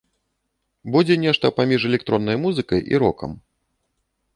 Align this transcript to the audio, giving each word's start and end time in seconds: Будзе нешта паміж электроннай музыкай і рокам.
Будзе 0.95 1.19
нешта 1.25 1.53
паміж 1.59 1.87
электроннай 1.93 2.37
музыкай 2.49 2.79
і 2.95 3.05
рокам. 3.05 3.31